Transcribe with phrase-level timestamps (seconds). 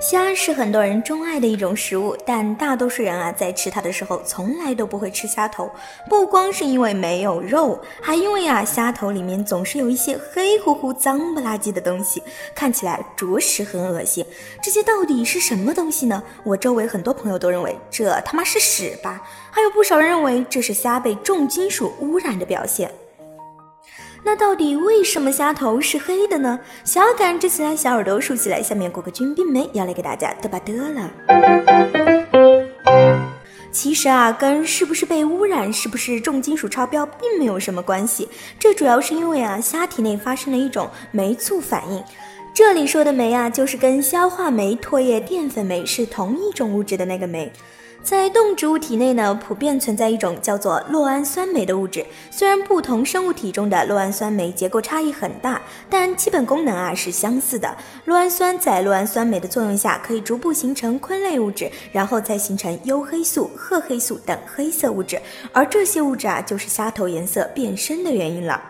[0.00, 5.70] 虾是很多人钟爱的一种食物，但大多数人啊，在吃它的时候从来都不会吃虾头。
[6.08, 12.22] 不光是因为没有肉，还因为啊，虾头里面总是有一些黑乎乎、脏不拉几的东西，
[12.54, 14.26] 看起来着实很恶心。
[14.62, 16.22] 这些到底是什么东西呢？
[16.42, 22.90] 我周围很多朋友都认为这他妈是屎吧，还有不少人认为这是虾被重金属污染的表现。
[24.24, 26.60] 那到底为什么虾头是黑的呢？
[26.84, 31.10] 小感这次来小耳朵竖起来，下面过个军兵没要来给大家嘚吧嘚了。
[33.72, 42.02] 其实啊，跟是不是被污染、是不是重金属超标并没有什么关系，这主要是因为啊，虾体内发生了一种酶促反应。
[42.54, 47.50] 这里说的酶啊，就是跟消化酶、唾液淀粉酶是同一种物质的那个酶。
[48.02, 52.04] 在动植物体内呢，普遍存在一种叫做酪氨酸酶的物质。
[52.30, 57.74] 虽然不同生物体中的酪氨酸酶结构差异很大，但基本功能啊是相似的。
[58.06, 65.18] 酪氨酸在酪氨酸酶的作用下，可以逐步形成醌类物质，然后再形成铀黑素、褐黑素等黑色物质。
[65.54, 68.62] 而这些物质啊，就是虾头颜色变深的原因了。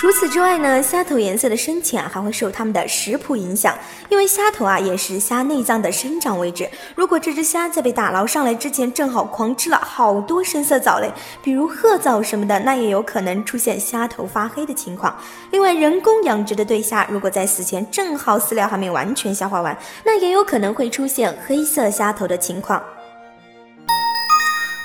[0.00, 3.76] 除此之外呢，虾头颜色的深浅还会受它们的食谱影响，
[4.08, 6.66] 因为虾头啊也是虾内脏的生长位置。
[6.94, 11.12] 如果这只虾在被打捞上来之前正好狂吃了好多深色藻类，
[11.42, 15.14] 比如褐藻什么的，那也有可能出现虾头发黑的情况。
[15.50, 22.82] 另外，人工养殖的对虾如果在死前正好饲料还没完全消化完，那也有可能会出现黑色虾头的情况。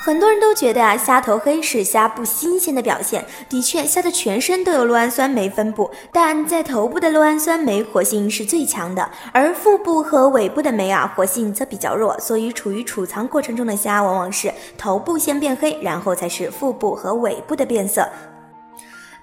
[0.06, 3.24] 很多人都觉得啊，虾头黑是虾不新鲜的表现。
[3.48, 12.16] 的确，虾的全身都有络氨酸酶分布，但在头部的络氨酸酶活性是最强的，而腹部和尾部的酶啊活性则比较弱。
[12.20, 18.08] 所以，处于储藏过程中的虾，往往是头部先变黑，然后才是腹部和尾部的变色。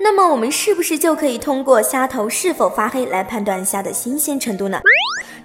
[0.04, 4.82] 那么，我们是不是就可以通过虾头是否发黑来判断虾的新鲜程度呢？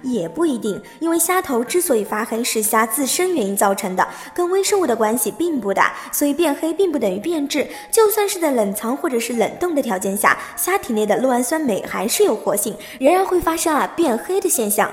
[0.01, 7.65] 也不一定，因为虾头之所以发黑是虾自身原因造成的，跟微生物的关系并不大，所以变黑并不等于变质。
[7.89, 14.91] 就算是在冷藏或者是冷冻的条件下，虾体内的酪氨酸酶还是有活性，仍然会发生啊变黑的现象。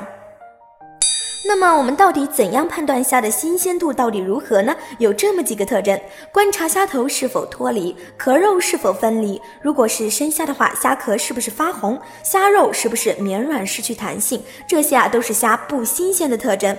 [1.49, 4.75] 那么我们到底怎样判断虾的新鲜度到底如何呢？
[4.99, 5.99] 有这么几个特征：
[6.33, 9.41] 观察虾头是否脱离，壳肉是否分离。
[9.63, 12.01] 如果是生虾的话，虾壳是不是发红？
[12.25, 14.43] 虾肉是不是绵软失去弹性？
[14.67, 16.77] 这些啊都是虾不新鲜的特征。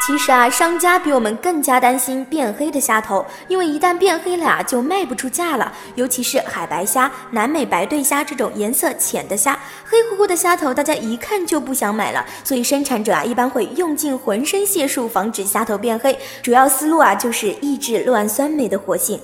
[0.00, 5.72] 其实啊，商家比我们更加担心变黑的虾头，因为一旦变黑了啊，就卖不出价了。
[5.94, 12.24] 尤其是海白虾、南美白对虾这种颜色浅的虾，黑乎乎的虾头，大家一看就不想买了。
[12.42, 19.20] 所以生产者啊，一般会用尽浑身解数防止虾头变黑，主要思路啊就是抑制酪氨酸酶的活性。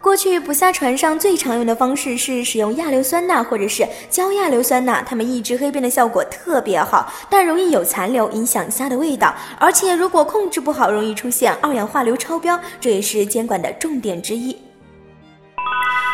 [0.00, 9.34] 过去捕虾船上最常用的方式是使用亚硫酸钠或者是焦亚硫酸钠，它们抑制黑变的效果特别好，但容易有残留，影响虾的味道。
[9.58, 14.56] 而且如果控制不好，容易出现二氧化硫超标，这也是监管的重点之一。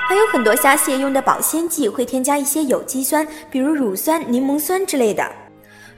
[0.09, 5.27] 还有很多虾蟹用的保鲜剂会添加一些有机酸，比如乳酸、柠檬酸之类的。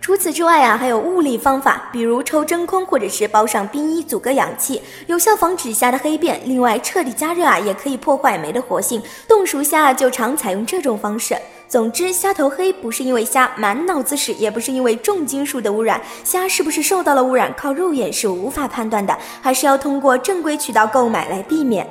[0.05, 6.39] 除此之外啊，还有物理方法，比如抽真空或者是包上冰衣阻隔氧气，有效防止虾的黑变。
[6.45, 9.03] 另外，彻底加热啊，也可以破坏酶的活性。
[9.27, 11.35] 冻熟虾就常采用这种方式。
[11.69, 15.99] 总之，虾头黑不是因为虾满脑子屎，也不是因为重金属的污染。
[16.23, 21.89] 虾是不是受到了污染，靠肉眼是无法判断的，还是要通过正规渠道购买来避免。